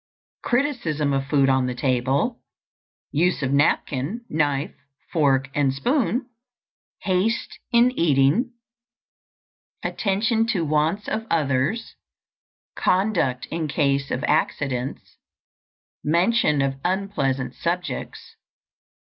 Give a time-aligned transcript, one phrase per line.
[0.41, 2.41] _Criticism of food on the table.
[3.11, 4.73] Use of napkin, knife,
[5.13, 6.27] fork, and spoon.
[7.03, 8.51] Haste in eating.
[9.83, 11.93] Attention to wants of others.
[12.75, 15.17] Conduct in case of accidents.
[16.03, 18.37] _Mention of unpleasant subjects.